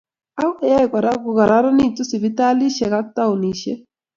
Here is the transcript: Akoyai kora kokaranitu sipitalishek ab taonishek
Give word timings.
Akoyai 0.43 0.87
kora 0.93 1.11
kokaranitu 1.23 2.01
sipitalishek 2.09 2.93
ab 2.99 3.07
taonishek 3.15 3.79